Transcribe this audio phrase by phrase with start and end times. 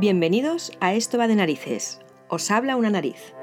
[0.00, 2.00] Bienvenidos a Esto va de narices.
[2.28, 3.34] Os habla una nariz.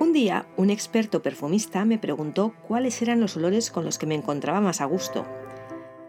[0.00, 4.16] Un día, un experto perfumista me preguntó cuáles eran los olores con los que me
[4.16, 5.24] encontraba más a gusto.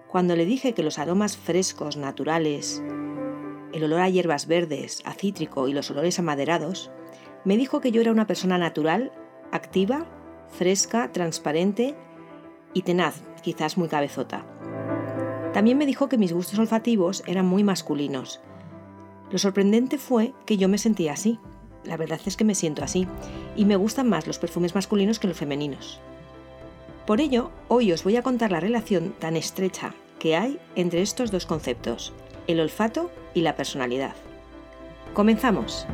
[0.08, 2.82] Cuando le dije que los aromas frescos, naturales,
[3.72, 6.90] el olor a hierbas verdes, a cítrico y los olores amaderados,
[7.46, 9.12] me dijo que yo era una persona natural,
[9.52, 10.08] activa,
[10.48, 11.94] fresca, transparente
[12.74, 14.44] y tenaz, quizás muy cabezota.
[15.60, 18.40] También me dijo que mis gustos olfativos eran muy masculinos.
[19.30, 21.38] Lo sorprendente fue que yo me sentía así.
[21.84, 23.10] La verdad es que me siento así,
[23.58, 26.00] y me gustan más los perfumes masculinos que los femeninos.
[27.06, 31.30] Por ello, hoy os voy a contar la relación tan estrecha que hay entre estos
[31.30, 32.14] dos conceptos,
[32.48, 34.16] el olfato y la personalidad.
[35.14, 35.86] Comenzamos.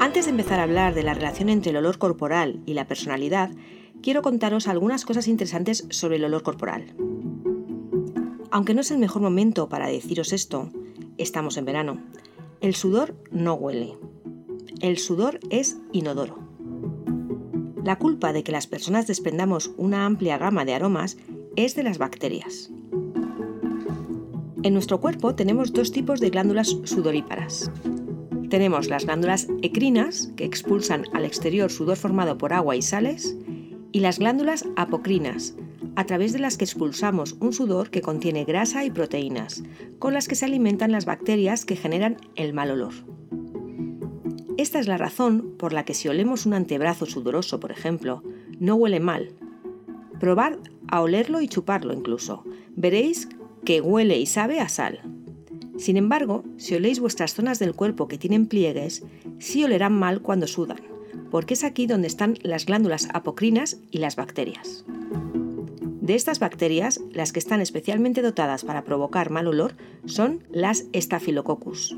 [0.00, 3.48] Antes de empezar a hablar de la relación entre el olor corporal y la personalidad,
[4.02, 6.94] quiero contaros algunas cosas interesantes sobre el olor corporal.
[8.50, 10.70] Aunque no es el mejor momento para deciros esto,
[11.18, 12.00] estamos en verano.
[12.60, 13.98] El sudor no huele.
[14.80, 16.38] El sudor es inodoro.
[17.84, 21.16] La culpa de que las personas desprendamos una amplia gama de aromas
[21.54, 22.70] es de las bacterias.
[24.62, 27.70] En nuestro cuerpo tenemos dos tipos de glándulas sudoríparas.
[28.50, 33.36] Tenemos las glándulas ecrinas, que expulsan al exterior sudor formado por agua y sales,
[33.92, 35.54] y las glándulas apocrinas,
[35.94, 39.62] a través de las que expulsamos un sudor que contiene grasa y proteínas,
[39.98, 42.92] con las que se alimentan las bacterias que generan el mal olor.
[44.58, 48.22] Esta es la razón por la que si olemos un antebrazo sudoroso, por ejemplo,
[48.58, 49.34] no huele mal.
[50.18, 50.54] Probad
[50.88, 52.44] a olerlo y chuparlo incluso.
[52.74, 53.28] Veréis
[53.64, 55.00] que huele y sabe a sal.
[55.76, 59.04] Sin embargo, si oléis vuestras zonas del cuerpo que tienen pliegues,
[59.38, 60.95] sí olerán mal cuando sudan
[61.30, 64.84] porque es aquí donde están las glándulas apocrinas y las bacterias.
[66.00, 71.96] De estas bacterias, las que están especialmente dotadas para provocar mal olor son las Staphylococcus.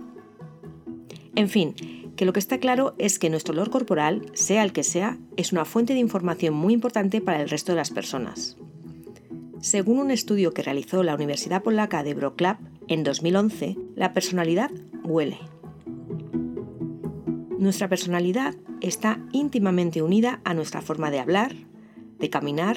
[1.35, 1.75] En fin,
[2.17, 5.53] que lo que está claro es que nuestro olor corporal, sea el que sea, es
[5.53, 8.57] una fuente de información muy importante para el resto de las personas.
[9.61, 12.57] Según un estudio que realizó la Universidad Polaca de Wrocław
[12.89, 14.71] en 2011, la personalidad
[15.05, 15.39] huele.
[17.59, 21.57] Nuestra personalidad está íntimamente unida a nuestra forma de hablar,
[22.21, 22.77] de caminar,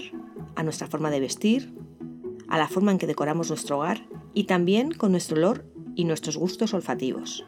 [0.55, 1.71] a nuestra forma de vestir,
[2.47, 5.65] a la forma en que decoramos nuestro hogar y también con nuestro olor
[5.95, 7.45] y nuestros gustos olfativos.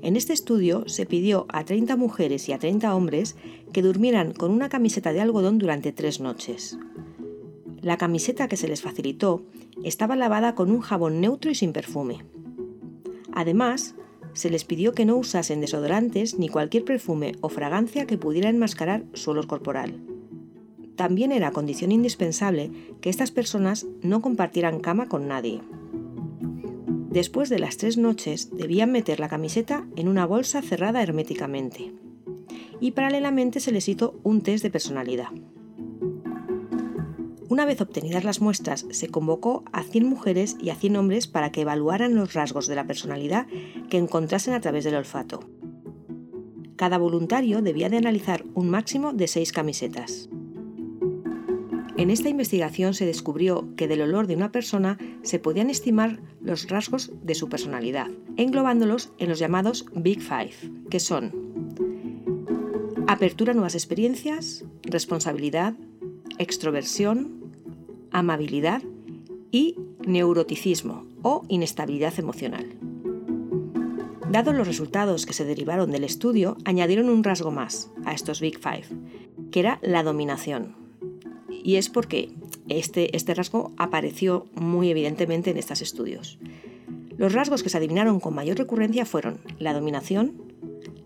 [0.00, 3.36] En este estudio se pidió a 30 mujeres y a 30 hombres
[3.74, 6.78] que durmieran con una camiseta de algodón durante tres noches.
[7.82, 9.44] La camiseta que se les facilitó
[9.84, 12.24] estaba lavada con un jabón neutro y sin perfume.
[13.30, 13.94] Además,
[14.32, 19.04] se les pidió que no usasen desodorantes ni cualquier perfume o fragancia que pudiera enmascarar
[19.14, 20.00] su olor corporal.
[20.96, 22.70] También era condición indispensable
[23.00, 25.62] que estas personas no compartieran cama con nadie.
[27.10, 31.92] Después de las tres noches debían meter la camiseta en una bolsa cerrada herméticamente.
[32.80, 35.28] Y paralelamente se les hizo un test de personalidad.
[37.50, 41.50] Una vez obtenidas las muestras, se convocó a 100 mujeres y a 100 hombres para
[41.50, 43.48] que evaluaran los rasgos de la personalidad
[43.90, 45.40] que encontrasen a través del olfato.
[46.76, 50.28] Cada voluntario debía de analizar un máximo de 6 camisetas.
[51.96, 56.68] En esta investigación se descubrió que del olor de una persona se podían estimar los
[56.68, 58.06] rasgos de su personalidad,
[58.36, 60.54] englobándolos en los llamados Big Five,
[60.88, 61.32] que son
[63.08, 65.74] apertura a nuevas experiencias, responsabilidad,
[66.38, 67.39] extroversión,
[68.12, 68.82] amabilidad
[69.50, 69.76] y
[70.06, 72.66] neuroticismo o inestabilidad emocional.
[74.30, 78.60] Dados los resultados que se derivaron del estudio, añadieron un rasgo más a estos Big
[78.60, 78.86] Five,
[79.50, 80.76] que era la dominación.
[81.64, 82.30] Y es porque
[82.68, 86.38] este, este rasgo apareció muy evidentemente en estos estudios.
[87.16, 90.32] Los rasgos que se adivinaron con mayor recurrencia fueron la dominación,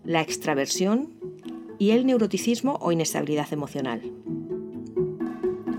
[0.03, 1.09] la extraversión
[1.79, 4.01] y el neuroticismo o inestabilidad emocional.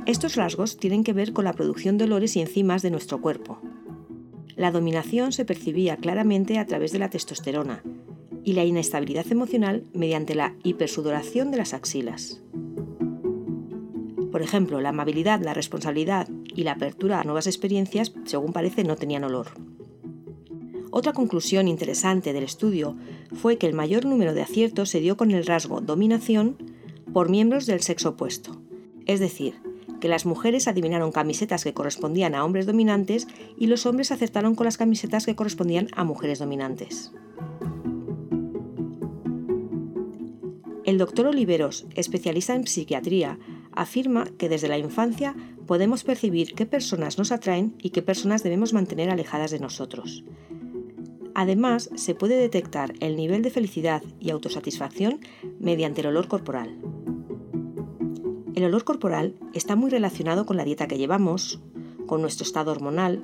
[0.06, 3.58] Estos rasgos tienen que ver con la producción de olores y enzimas de nuestro cuerpo.
[4.54, 7.82] La dominación se percibía claramente a través de la testosterona
[8.44, 12.40] y la inestabilidad emocional mediante la hipersudoración de las axilas.
[14.30, 18.94] Por ejemplo, la amabilidad, la responsabilidad y la apertura a nuevas experiencias, según parece, no
[18.94, 19.48] tenían olor.
[20.92, 22.96] Otra conclusión interesante del estudio
[23.34, 26.56] fue que el mayor número de aciertos se dio con el rasgo dominación
[27.12, 28.62] por miembros del sexo opuesto,
[29.06, 29.65] es decir,
[30.00, 33.26] que las mujeres adivinaron camisetas que correspondían a hombres dominantes
[33.58, 37.12] y los hombres acertaron con las camisetas que correspondían a mujeres dominantes.
[40.84, 43.40] El doctor Oliveros, especialista en psiquiatría,
[43.72, 45.34] afirma que desde la infancia
[45.66, 50.24] podemos percibir qué personas nos atraen y qué personas debemos mantener alejadas de nosotros.
[51.34, 55.20] Además, se puede detectar el nivel de felicidad y autosatisfacción
[55.58, 56.78] mediante el olor corporal.
[58.56, 61.60] El olor corporal está muy relacionado con la dieta que llevamos,
[62.06, 63.22] con nuestro estado hormonal,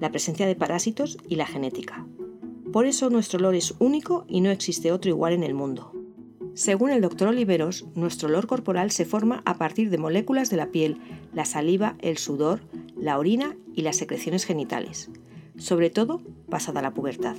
[0.00, 2.06] la presencia de parásitos y la genética.
[2.72, 5.90] Por eso nuestro olor es único y no existe otro igual en el mundo.
[6.54, 10.70] Según el doctor Oliveros, nuestro olor corporal se forma a partir de moléculas de la
[10.70, 10.98] piel,
[11.32, 12.60] la saliva, el sudor,
[12.96, 15.10] la orina y las secreciones genitales,
[15.56, 17.34] sobre todo pasada la pubertad.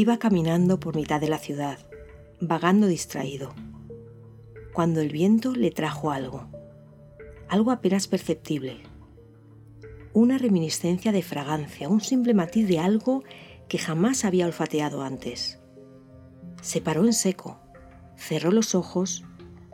[0.00, 1.78] Iba caminando por mitad de la ciudad,
[2.40, 3.52] vagando distraído,
[4.72, 6.48] cuando el viento le trajo algo,
[7.50, 8.78] algo apenas perceptible,
[10.14, 13.24] una reminiscencia de fragancia, un simple matiz de algo
[13.68, 15.60] que jamás había olfateado antes.
[16.62, 17.60] Se paró en seco,
[18.16, 19.26] cerró los ojos,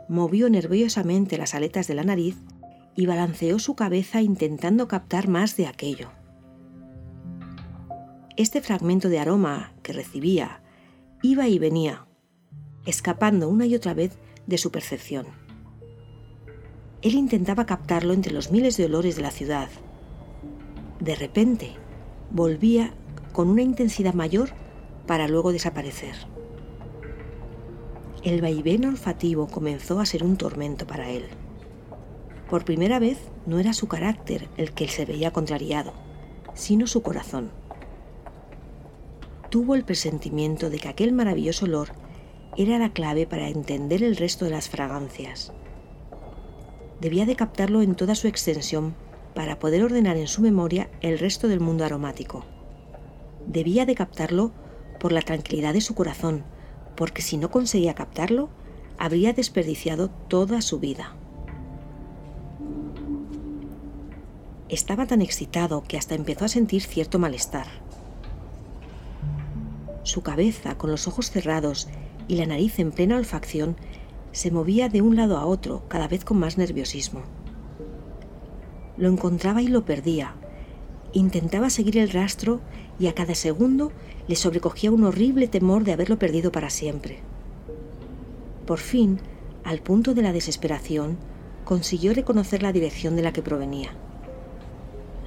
[0.09, 2.35] movió nerviosamente las aletas de la nariz
[2.97, 6.09] y balanceó su cabeza intentando captar más de aquello.
[8.35, 10.61] Este fragmento de aroma recibía
[11.21, 12.05] iba y venía,
[12.85, 15.25] escapando una y otra vez de su percepción.
[17.01, 19.69] Él intentaba captarlo entre los miles de olores de la ciudad.
[20.99, 21.71] De repente,
[22.31, 22.93] volvía
[23.31, 24.49] con una intensidad mayor
[25.05, 26.15] para luego desaparecer.
[28.23, 31.25] El vaivén olfativo comenzó a ser un tormento para él.
[32.49, 35.93] Por primera vez no era su carácter el que se veía contrariado,
[36.53, 37.51] sino su corazón
[39.49, 41.89] tuvo el presentimiento de que aquel maravilloso olor
[42.57, 45.53] era la clave para entender el resto de las fragancias.
[46.99, 48.95] Debía de captarlo en toda su extensión
[49.35, 52.43] para poder ordenar en su memoria el resto del mundo aromático.
[53.45, 54.51] Debía de captarlo
[54.99, 56.43] por la tranquilidad de su corazón,
[56.95, 58.49] porque si no conseguía captarlo,
[58.97, 61.15] habría desperdiciado toda su vida.
[64.69, 67.86] Estaba tan excitado que hasta empezó a sentir cierto malestar.
[70.17, 71.87] Su cabeza, con los ojos cerrados
[72.27, 73.77] y la nariz en plena olfacción,
[74.31, 77.21] se movía de un lado a otro, cada vez con más nerviosismo.
[78.97, 80.33] Lo encontraba y lo perdía.
[81.13, 82.61] Intentaba seguir el rastro
[82.97, 83.91] y a cada segundo
[84.27, 87.19] le sobrecogía un horrible temor de haberlo perdido para siempre.
[88.65, 89.19] Por fin,
[89.63, 91.15] al punto de la desesperación,
[91.63, 93.91] consiguió reconocer la dirección de la que provenía.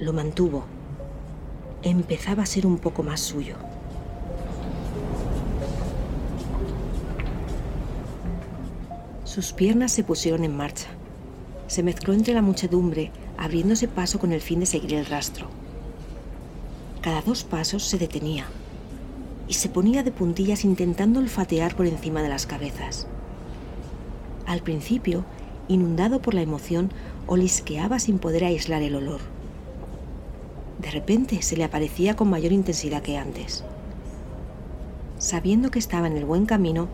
[0.01, 0.65] Lo mantuvo.
[1.81, 3.55] Empezaba a ser un poco más suyo.
[9.31, 10.87] Sus piernas se pusieron en marcha.
[11.67, 15.47] Se mezcló entre la muchedumbre, abriéndose paso con el fin de seguir el rastro.
[16.99, 18.47] Cada dos pasos se detenía
[19.47, 23.07] y se ponía de puntillas intentando olfatear por encima de las cabezas.
[24.47, 25.23] Al principio,
[25.69, 26.91] inundado por la emoción,
[27.25, 29.21] olisqueaba sin poder aislar el olor.
[30.79, 33.63] De repente se le aparecía con mayor intensidad que antes.
[35.19, 36.89] Sabiendo que estaba en el buen camino,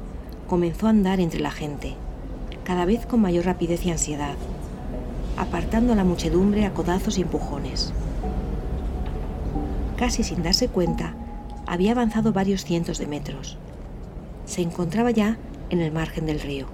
[0.48, 1.96] comenzó a andar entre la gente
[2.67, 4.36] cada vez con mayor rapidez y ansiedad,
[5.38, 7.93] apartando a la muchedumbre a codazos y empujones.
[9.95, 11.15] Casi sin darse cuenta,
[11.65, 13.57] había avanzado varios cientos de metros.
[14.43, 15.38] Se encontraba ya
[15.69, 16.67] en el margen del río.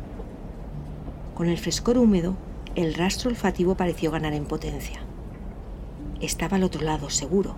[1.36, 2.38] Con el frescor húmedo,
[2.74, 5.00] el rastro olfativo pareció ganar en potencia.
[6.22, 7.54] Estaba al otro lado, seguro.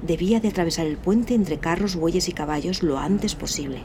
[0.00, 3.82] Debía de atravesar el puente entre carros, bueyes y caballos lo antes posible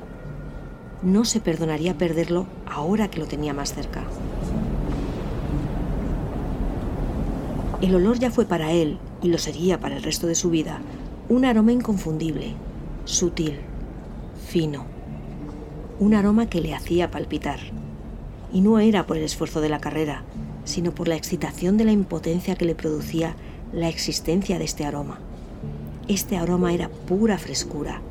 [1.03, 4.03] no se perdonaría perderlo ahora que lo tenía más cerca.
[7.81, 10.79] El olor ya fue para él, y lo sería para el resto de su vida,
[11.29, 12.53] un aroma inconfundible,
[13.05, 13.59] sutil,
[14.47, 14.85] fino,
[15.99, 17.59] un aroma que le hacía palpitar.
[18.53, 20.23] Y no era por el esfuerzo de la carrera,
[20.63, 23.35] sino por la excitación de la impotencia que le producía
[23.73, 25.19] la existencia de este aroma.
[26.07, 28.01] Este aroma era pura frescura,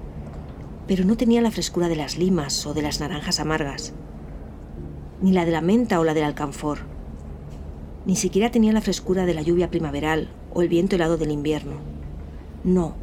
[0.90, 3.92] pero no tenía la frescura de las limas o de las naranjas amargas,
[5.22, 6.78] ni la de la menta o la del alcanfor.
[8.06, 11.74] Ni siquiera tenía la frescura de la lluvia primaveral o el viento helado del invierno.
[12.64, 12.96] No,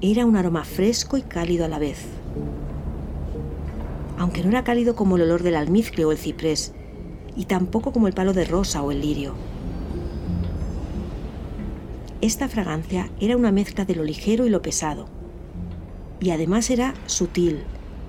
[0.00, 2.02] era un aroma fresco y cálido a la vez.
[4.16, 6.72] Aunque no era cálido como el olor del almizcle o el ciprés,
[7.36, 9.34] y tampoco como el palo de rosa o el lirio.
[12.22, 15.17] Esta fragancia era una mezcla de lo ligero y lo pesado,
[16.20, 17.62] y además era sutil,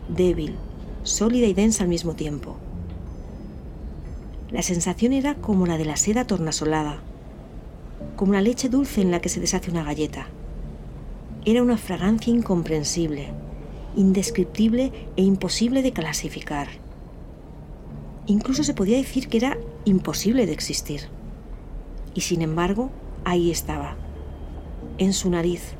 [0.07, 0.55] débil,
[1.03, 2.57] sólida y densa al mismo tiempo.
[4.51, 7.01] La sensación era como la de la seda tornasolada,
[8.15, 10.27] como la leche dulce en la que se deshace una galleta.
[11.45, 13.27] Era una fragancia incomprensible,
[13.95, 16.67] indescriptible e imposible de clasificar.
[18.25, 21.01] Incluso se podía decir que era imposible de existir.
[22.13, 22.89] Y sin embargo,
[23.25, 23.95] ahí estaba,
[24.97, 25.75] en su nariz,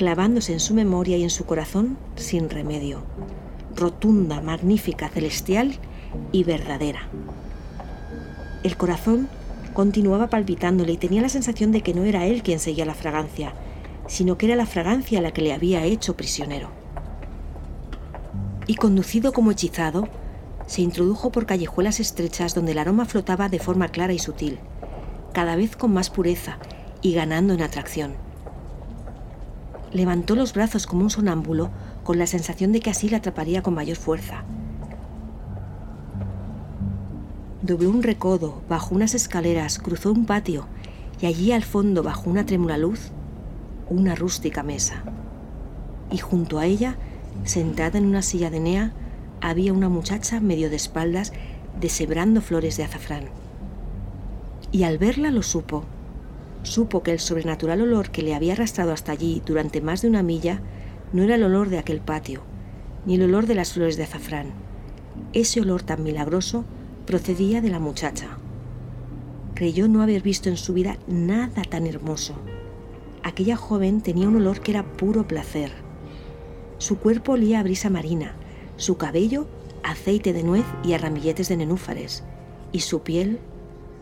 [0.00, 3.02] clavándose en su memoria y en su corazón sin remedio,
[3.76, 5.74] rotunda, magnífica, celestial
[6.32, 7.10] y verdadera.
[8.62, 9.28] El corazón
[9.74, 13.52] continuaba palpitándole y tenía la sensación de que no era él quien seguía la fragancia,
[14.06, 16.70] sino que era la fragancia la que le había hecho prisionero.
[18.66, 20.08] Y conducido como hechizado,
[20.66, 24.60] se introdujo por callejuelas estrechas donde el aroma flotaba de forma clara y sutil,
[25.34, 26.56] cada vez con más pureza
[27.02, 28.29] y ganando en atracción.
[29.92, 31.70] Levantó los brazos como un sonámbulo
[32.04, 34.44] con la sensación de que así la atraparía con mayor fuerza.
[37.62, 40.66] Dobló un recodo, bajó unas escaleras, cruzó un patio
[41.20, 43.10] y allí al fondo, bajo una trémula luz,
[43.88, 45.02] una rústica mesa.
[46.10, 46.96] Y junto a ella,
[47.44, 48.92] sentada en una silla de nea,
[49.40, 51.32] había una muchacha medio de espaldas
[51.78, 53.24] deshebrando flores de azafrán.
[54.72, 55.84] Y al verla lo supo.
[56.62, 60.22] Supo que el sobrenatural olor que le había arrastrado hasta allí durante más de una
[60.22, 60.60] milla
[61.12, 62.42] no era el olor de aquel patio,
[63.06, 64.52] ni el olor de las flores de azafrán.
[65.32, 66.64] Ese olor tan milagroso
[67.06, 68.38] procedía de la muchacha.
[69.54, 72.34] Creyó no haber visto en su vida nada tan hermoso.
[73.22, 75.72] Aquella joven tenía un olor que era puro placer.
[76.78, 78.34] Su cuerpo olía a brisa marina,
[78.76, 79.46] su cabello
[79.82, 82.22] aceite de nuez y a ramilletes de nenúfares,
[82.72, 83.38] y su piel,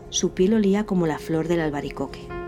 [0.09, 2.38] su piel olía como la flor del albaricoque.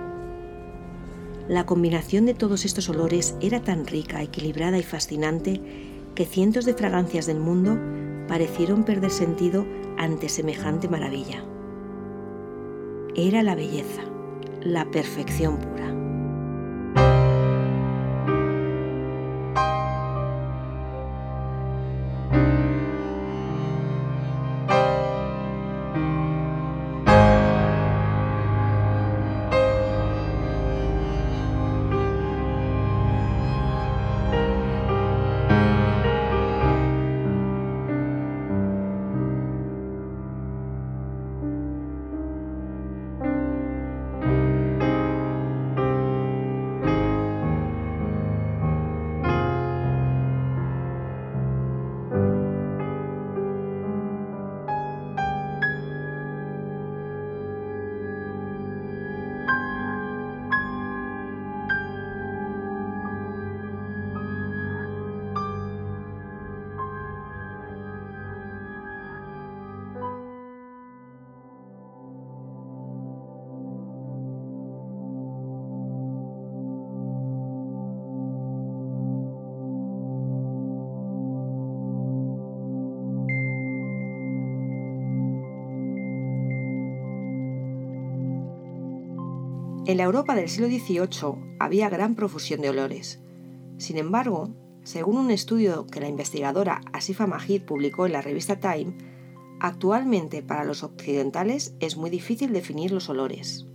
[1.51, 5.59] La combinación de todos estos olores era tan rica, equilibrada y fascinante
[6.15, 7.77] que cientos de fragancias del mundo
[8.29, 9.65] parecieron perder sentido
[9.97, 11.43] ante semejante maravilla.
[13.17, 14.01] Era la belleza,
[14.61, 16.00] la perfección pura.
[89.87, 93.19] En la Europa del siglo XVIII había gran profusión de olores.
[93.77, 94.49] Sin embargo,
[94.83, 98.95] según un estudio que la investigadora Asifa Majid publicó en la revista Time,
[99.59, 103.65] actualmente para los occidentales es muy difícil definir los olores.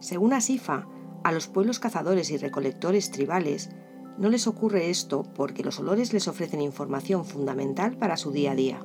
[0.00, 0.88] Según Asifa,
[1.24, 3.68] a los pueblos cazadores y recolectores tribales
[4.16, 8.54] no les ocurre esto porque los olores les ofrecen información fundamental para su día a
[8.54, 8.80] día.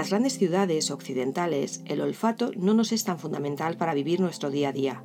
[0.00, 4.70] Las grandes ciudades occidentales, el olfato no nos es tan fundamental para vivir nuestro día
[4.70, 5.04] a día.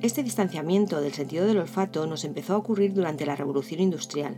[0.00, 4.34] Este distanciamiento del sentido del olfato nos empezó a ocurrir durante la Revolución Industrial,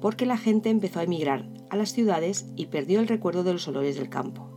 [0.00, 3.68] porque la gente empezó a emigrar a las ciudades y perdió el recuerdo de los
[3.68, 4.50] olores del campo.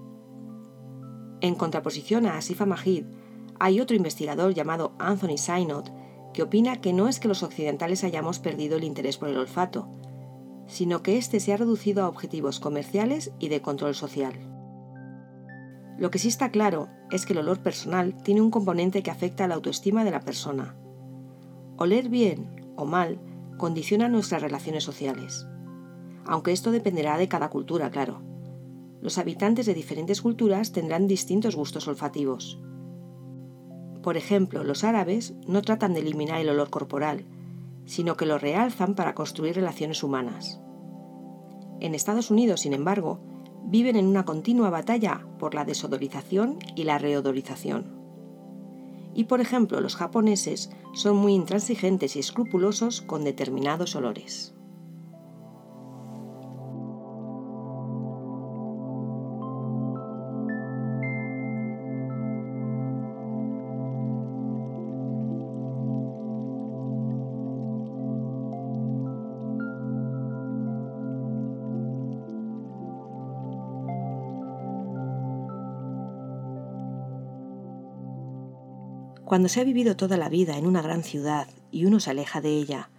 [1.40, 3.06] En contraposición a Asifa Majid,
[3.60, 5.90] hay otro investigador llamado Anthony Synod
[6.34, 9.88] que opina que no es que los occidentales hayamos perdido el interés por el olfato,
[10.72, 14.34] sino que éste se ha reducido a objetivos comerciales y de control social.
[15.98, 19.44] Lo que sí está claro es que el olor personal tiene un componente que afecta
[19.44, 20.78] a la autoestima de la persona.
[21.76, 23.20] Oler bien o mal
[23.58, 25.46] condiciona nuestras relaciones sociales.
[26.26, 28.22] Aunque esto dependerá de cada cultura, claro.
[29.02, 32.62] Los habitantes de diferentes culturas tendrán distintos gustos olfativos.
[34.02, 37.26] Por ejemplo, los árabes no tratan de eliminar el olor corporal,
[37.86, 40.62] sino que lo realzan para construir relaciones humanas.
[41.80, 43.20] En Estados Unidos, sin embargo,
[43.64, 48.02] viven en una continua batalla por la desodorización y la reodorización.
[49.14, 54.56] y por ejemplo los japoneses son muy intransigentes y escrupulosos con determinados olores.
[79.32, 82.42] Cuando se ha vivido toda la vida en una gran ciudad y uno se aleja
[82.42, 82.90] de ella,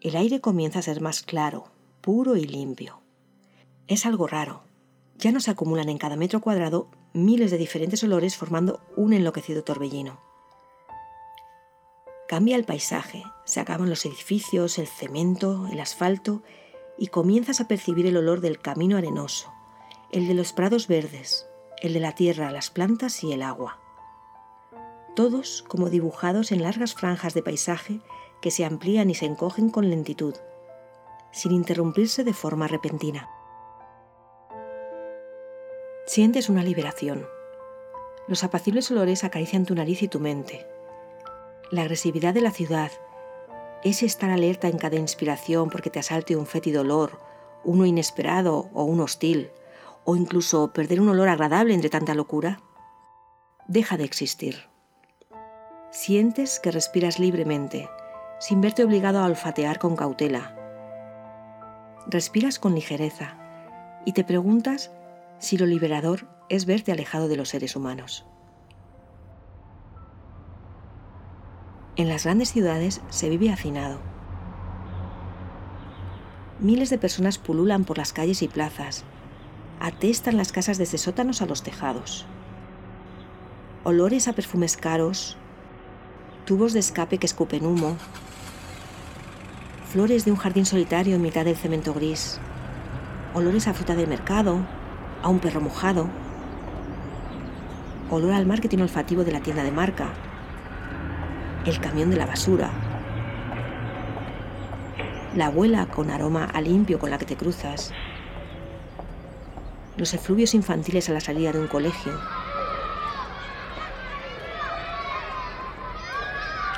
[0.00, 3.02] el aire comienza a ser más claro, puro y limpio.
[3.86, 4.64] Es algo raro.
[5.16, 9.62] Ya no se acumulan en cada metro cuadrado miles de diferentes olores formando un enloquecido
[9.62, 10.18] torbellino.
[12.26, 16.42] Cambia el paisaje, se acaban los edificios, el cemento, el asfalto
[16.98, 19.52] y comienzas a percibir el olor del camino arenoso,
[20.10, 21.46] el de los prados verdes,
[21.80, 23.79] el de la tierra, las plantas y el agua
[25.14, 28.00] todos como dibujados en largas franjas de paisaje
[28.40, 30.34] que se amplían y se encogen con lentitud,
[31.32, 33.28] sin interrumpirse de forma repentina.
[36.06, 37.26] Sientes una liberación.
[38.26, 40.66] Los apacibles olores acarician tu nariz y tu mente.
[41.70, 42.90] La agresividad de la ciudad,
[43.84, 47.20] ese estar alerta en cada inspiración porque te asalte un fétido olor,
[47.64, 49.50] uno inesperado o un hostil,
[50.04, 52.60] o incluso perder un olor agradable entre tanta locura,
[53.68, 54.69] deja de existir.
[55.92, 57.90] Sientes que respiras libremente,
[58.38, 60.54] sin verte obligado a olfatear con cautela.
[62.06, 63.36] Respiras con ligereza
[64.06, 64.92] y te preguntas
[65.38, 68.24] si lo liberador es verte alejado de los seres humanos.
[71.96, 73.98] En las grandes ciudades se vive hacinado.
[76.60, 79.02] Miles de personas pululan por las calles y plazas,
[79.80, 82.26] atestan las casas desde sótanos a los tejados.
[83.82, 85.36] Olores a perfumes caros,
[86.50, 87.96] tubos de escape que escupen humo,
[89.92, 92.40] flores de un jardín solitario en mitad del cemento gris,
[93.34, 94.58] olores a fruta del mercado,
[95.22, 96.08] a un perro mojado,
[98.10, 100.08] olor al marketing olfativo de la tienda de marca,
[101.66, 102.72] el camión de la basura,
[105.36, 107.92] la abuela con aroma a limpio con la que te cruzas,
[109.96, 112.18] los efluvios infantiles a la salida de un colegio,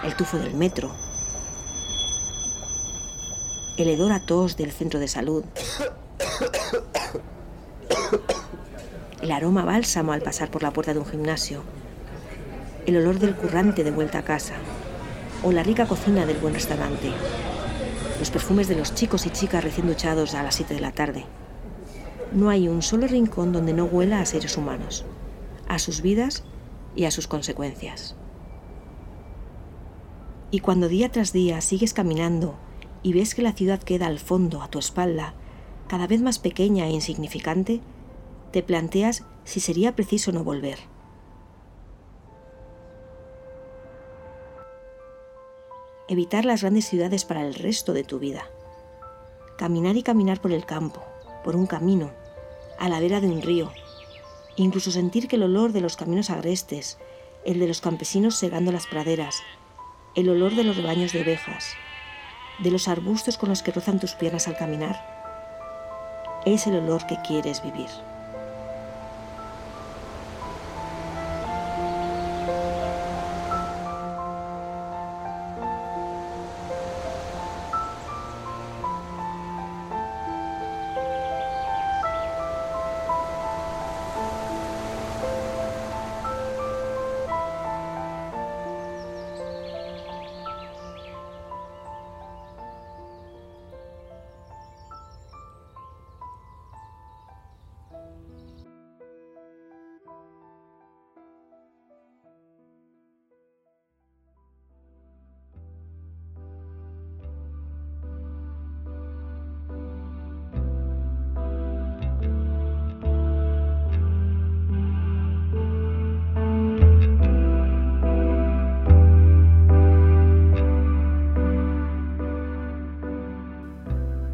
[0.02, 0.90] el tufo del metro,
[3.76, 5.44] el hedor a tos del centro de salud,
[9.22, 11.62] el aroma bálsamo al pasar por la puerta de un gimnasio,
[12.86, 14.54] el olor del currante de vuelta a casa.
[15.44, 17.10] O la rica cocina del buen restaurante,
[18.18, 21.24] los perfumes de los chicos y chicas recién duchados a las 7 de la tarde.
[22.32, 25.04] No hay un solo rincón donde no huela a seres humanos,
[25.68, 26.44] a sus vidas
[26.94, 28.14] y a sus consecuencias.
[30.52, 32.54] Y cuando día tras día sigues caminando
[33.02, 35.34] y ves que la ciudad queda al fondo, a tu espalda,
[35.88, 37.80] cada vez más pequeña e insignificante,
[38.52, 40.78] te planteas si sería preciso no volver.
[46.06, 48.44] Evitar las grandes ciudades para el resto de tu vida.
[49.56, 51.02] Caminar y caminar por el campo,
[51.44, 52.10] por un camino,
[52.78, 53.72] a la vera de un río.
[54.56, 56.98] Incluso sentir que el olor de los caminos agrestes,
[57.46, 59.42] el de los campesinos segando las praderas,
[60.14, 61.74] el olor de los rebaños de ovejas,
[62.58, 64.96] de los arbustos con los que rozan tus piernas al caminar,
[66.44, 67.88] es el olor que quieres vivir.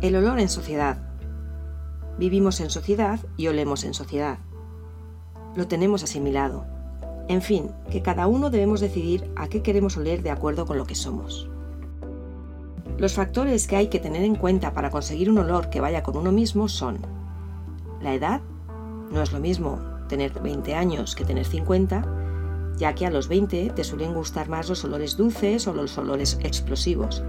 [0.08, 0.96] El olor en sociedad.
[2.18, 4.38] Vivimos en sociedad y olemos en sociedad.
[5.54, 6.64] Lo tenemos asimilado.
[7.28, 10.86] En fin, que cada uno debemos decidir a qué queremos oler de acuerdo con lo
[10.86, 11.50] que somos.
[12.96, 16.16] Los factores que hay que tener en cuenta para conseguir un olor que vaya con
[16.16, 17.00] uno mismo son
[18.00, 18.40] la edad,
[19.12, 23.72] no es lo mismo tener 20 años que tener 50, ya que a los 20
[23.76, 27.22] te suelen gustar más los olores dulces o los olores explosivos.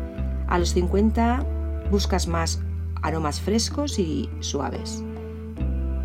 [0.47, 1.45] A los 50
[1.91, 2.61] buscas más
[3.01, 5.03] aromas frescos y suaves.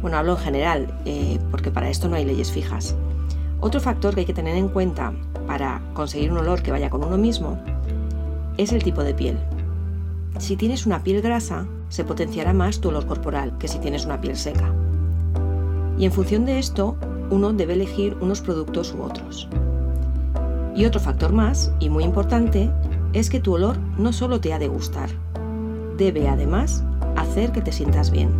[0.00, 2.94] Bueno, hablo en general, eh, porque para esto no hay leyes fijas.
[3.60, 5.12] Otro factor que hay que tener en cuenta
[5.46, 7.58] para conseguir un olor que vaya con uno mismo
[8.58, 9.38] es el tipo de piel.
[10.38, 14.20] Si tienes una piel grasa, se potenciará más tu olor corporal que si tienes una
[14.20, 14.72] piel seca.
[15.96, 16.96] Y en función de esto,
[17.30, 19.48] uno debe elegir unos productos u otros.
[20.74, 22.70] Y otro factor más, y muy importante,
[23.12, 25.08] es que tu olor no solo te ha de gustar,
[25.96, 26.84] debe además
[27.16, 28.30] hacer que te sientas bien.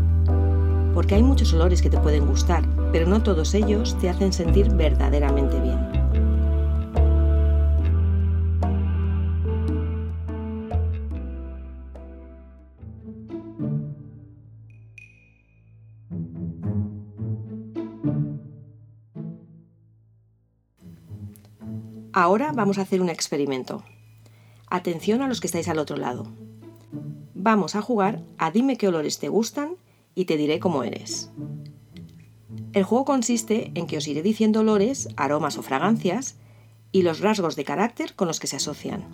[0.95, 4.71] Porque hay muchos olores que te pueden gustar, pero no todos ellos te hacen sentir
[4.75, 6.05] verdaderamente bien.
[22.17, 23.83] Ahora vamos a hacer un experimento.
[24.71, 26.44] Atención a los que estáis al otro lado.
[27.45, 29.77] Vamos a jugar a dime qué olores te gustan
[30.15, 31.31] y te diré cómo eres.
[32.73, 36.37] El juego consiste en que os iré diciendo olores, aromas o fragancias
[36.91, 39.05] y los rasgos de carácter con los que se asocian.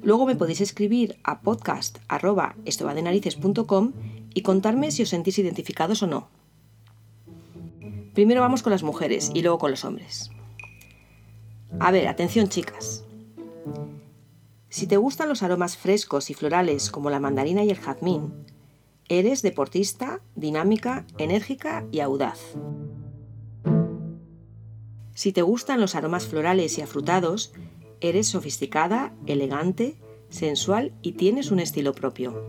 [0.00, 3.92] Luego me podéis escribir a podcast.estobadenarices.com
[4.32, 6.28] y contarme si os sentís identificados o no.
[8.14, 10.30] Primero vamos con las mujeres y luego con los hombres.
[11.80, 13.04] A ver, atención chicas.
[14.70, 18.32] Si te gustan los aromas frescos y florales como la mandarina y el jazmín,
[19.08, 22.38] eres deportista, dinámica, enérgica y audaz.
[25.12, 27.52] Si te gustan los aromas florales y afrutados,
[28.00, 29.96] eres sofisticada, elegante,
[30.28, 32.40] sensual y tienes un estilo propio.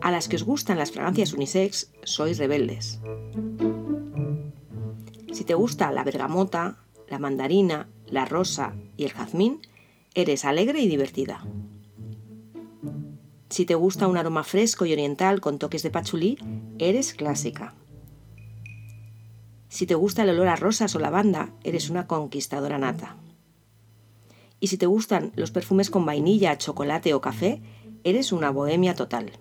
[0.00, 3.00] A las que os gustan las fragancias unisex, sois rebeldes.
[5.32, 6.78] Si te gusta la bergamota,
[7.08, 9.60] la mandarina, la rosa y el jazmín,
[10.14, 11.44] eres alegre y divertida.
[13.50, 16.38] Si te gusta un aroma fresco y oriental con toques de pachulí,
[16.78, 17.74] eres clásica.
[19.68, 23.16] Si te gusta el olor a rosas o lavanda, eres una conquistadora nata.
[24.60, 27.60] Y si te gustan los perfumes con vainilla, chocolate o café,
[28.04, 29.32] eres una bohemia total.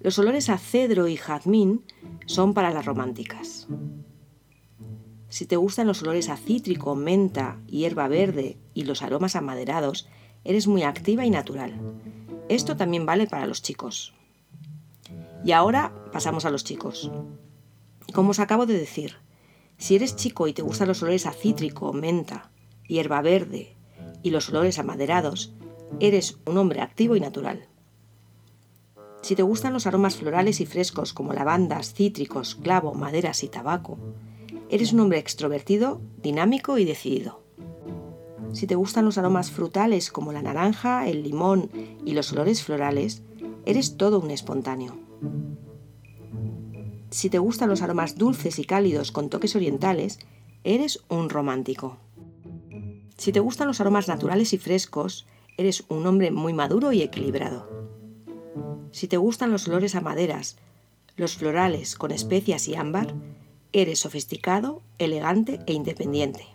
[0.00, 1.84] Los olores a cedro y jazmín
[2.26, 3.66] son para las románticas.
[5.28, 10.08] Si te gustan los olores a cítrico, menta, hierba verde y los aromas amaderados,
[10.44, 11.78] eres muy activa y natural.
[12.48, 14.14] Esto también vale para los chicos.
[15.44, 17.10] Y ahora pasamos a los chicos.
[18.14, 19.16] Como os acabo de decir,
[19.76, 22.50] si eres chico y te gustan los olores a cítrico, menta,
[22.86, 23.76] hierba verde
[24.22, 25.52] y los olores amaderados,
[26.00, 27.68] eres un hombre activo y natural.
[29.20, 33.98] Si te gustan los aromas florales y frescos como lavandas, cítricos, clavo, maderas y tabaco,
[34.70, 37.42] Eres un hombre extrovertido, dinámico y decidido.
[38.52, 41.70] Si te gustan los aromas frutales como la naranja, el limón
[42.04, 43.22] y los olores florales,
[43.64, 44.96] eres todo un espontáneo.
[47.10, 50.18] Si te gustan los aromas dulces y cálidos con toques orientales,
[50.64, 51.96] eres un romántico.
[53.16, 55.26] Si te gustan los aromas naturales y frescos,
[55.56, 57.68] eres un hombre muy maduro y equilibrado.
[58.92, 60.56] Si te gustan los olores a maderas,
[61.16, 63.14] los florales con especias y ámbar,
[63.72, 66.46] Eres sofisticado, elegante e independiente.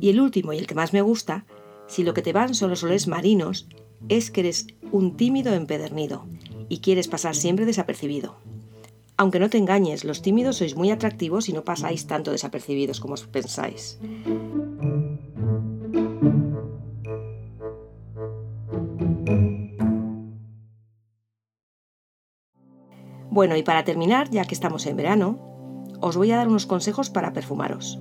[0.00, 1.46] Y el último y el que más me gusta,
[1.86, 3.66] si lo que te van son los olores marinos,
[4.08, 6.26] es que eres un tímido empedernido
[6.68, 8.36] y quieres pasar siempre desapercibido.
[9.16, 13.14] Aunque no te engañes, los tímidos sois muy atractivos y no pasáis tanto desapercibidos como
[13.14, 13.98] os pensáis.
[23.38, 25.38] Bueno, y para terminar, ya que estamos en verano,
[26.00, 28.00] os voy a dar unos consejos para perfumaros.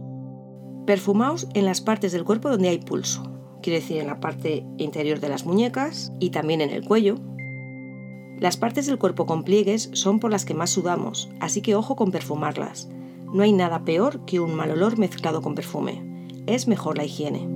[0.87, 3.21] Perfumaos en las partes del cuerpo donde hay pulso,
[3.61, 7.19] quiere decir en la parte interior de las muñecas y también en el cuello.
[8.39, 11.95] Las partes del cuerpo con pliegues son por las que más sudamos, así que ojo
[11.95, 12.89] con perfumarlas.
[13.31, 16.01] No hay nada peor que un mal olor mezclado con perfume.
[16.47, 17.47] Es mejor la higiene.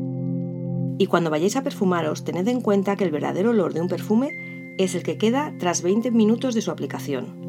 [1.00, 4.76] Y cuando vayáis a perfumaros, tened en cuenta que el verdadero olor de un perfume
[4.78, 7.41] es el que queda tras 20 minutos de su aplicación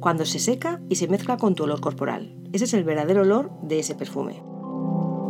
[0.00, 2.36] cuando se seca y se mezcla con tu olor corporal.
[2.52, 4.42] Ese es el verdadero olor de ese perfume.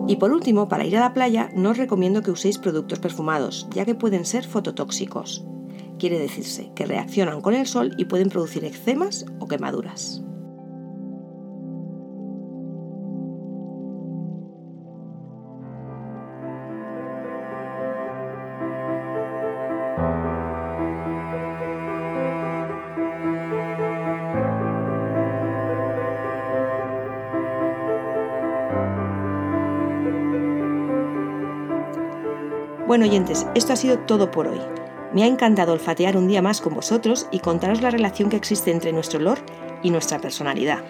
[0.06, 3.68] Y por último, para ir a la playa no os recomiendo que uséis productos perfumados,
[3.74, 5.44] ya que pueden ser fototóxicos.
[5.98, 10.22] Quiere decirse que reaccionan con el sol y pueden producir eczemas o quemaduras.
[32.88, 34.62] Bueno oyentes, esto ha sido todo por hoy.
[35.12, 38.70] Me ha encantado olfatear un día más con vosotros y contaros la relación que existe
[38.70, 39.40] entre nuestro olor
[39.82, 40.82] y nuestra personalidad.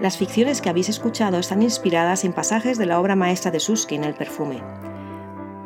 [0.00, 4.06] Las ficciones que habéis escuchado están inspiradas en pasajes de la obra maestra de Susskind,
[4.06, 4.62] El perfume,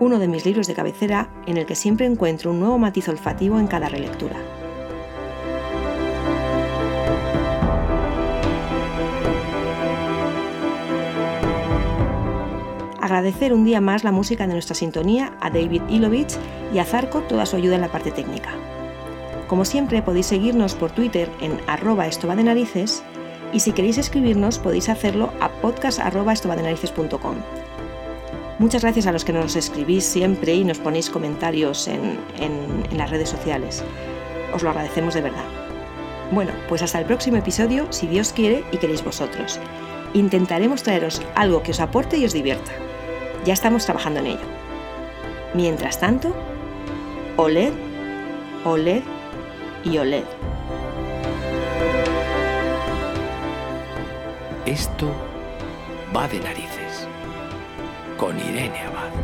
[0.00, 3.60] uno de mis libros de cabecera en el que siempre encuentro un nuevo matiz olfativo
[3.60, 4.61] en cada relectura.
[13.12, 16.38] Agradecer un día más la música de nuestra sintonía a David Ilovich
[16.72, 18.48] y a Zarco toda su ayuda en la parte técnica.
[19.48, 23.02] Como siempre podéis seguirnos por Twitter en arroba esto de narices
[23.52, 27.34] y si queréis escribirnos podéis hacerlo a podcast.estobadenarices.com.
[28.58, 33.10] Muchas gracias a los que nos escribís siempre y nos ponéis comentarios en, en las
[33.10, 33.84] redes sociales.
[34.54, 35.44] Os lo agradecemos de verdad.
[36.30, 39.60] Bueno, pues hasta el próximo episodio, si Dios quiere y queréis vosotros.
[40.14, 42.72] Intentaremos traeros algo que os aporte y os divierta.
[43.44, 44.46] Ya estamos trabajando en ello.
[45.52, 46.32] Mientras tanto,
[47.36, 47.72] OLED,
[48.64, 49.02] OLED
[49.84, 50.24] y OLED.
[54.64, 55.10] Esto
[56.16, 57.08] va de narices
[58.16, 59.21] con Irene Abad.